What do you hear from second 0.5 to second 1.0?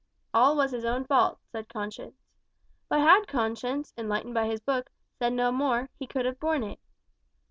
was his